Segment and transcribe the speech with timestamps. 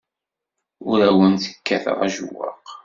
[0.89, 2.65] Ur awent-kkateɣ ajewwaq.